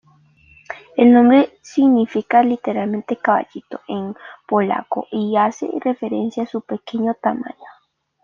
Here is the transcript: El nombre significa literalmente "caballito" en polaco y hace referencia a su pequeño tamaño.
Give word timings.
El 0.97 1.13
nombre 1.13 1.59
significa 1.61 2.41
literalmente 2.41 3.17
"caballito" 3.17 3.81
en 3.87 4.15
polaco 4.47 5.05
y 5.11 5.35
hace 5.37 5.69
referencia 5.79 6.41
a 6.41 6.47
su 6.47 6.61
pequeño 6.61 7.13
tamaño. 7.21 7.67